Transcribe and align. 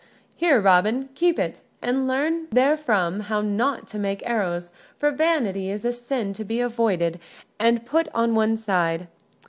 "Here, 0.35 0.59
Robin, 0.59 1.09
keep 1.13 1.37
it, 1.37 1.61
and 1.79 2.07
learn 2.07 2.47
therefrom 2.49 3.19
how 3.19 3.41
not 3.41 3.85
to 3.89 3.99
make 3.99 4.23
arrows, 4.27 4.71
for 4.97 5.11
vanity 5.11 5.69
is 5.69 5.85
a 5.85 5.93
sin 5.93 6.33
to 6.33 6.43
be 6.43 6.59
avoided 6.59 7.19
and 7.59 7.85
put 7.85 8.07
on 8.11 8.33
one 8.33 8.57
side. 8.57 9.05